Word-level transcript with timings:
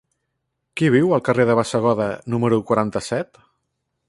Qui 0.81 0.89
viu 0.95 1.13
al 1.17 1.21
carrer 1.29 1.45
de 1.51 1.57
Bassegoda 1.61 2.09
número 2.35 2.61
quaranta-set? 2.71 3.45